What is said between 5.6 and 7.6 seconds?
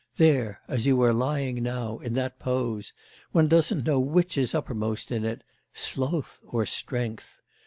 sloth or strength!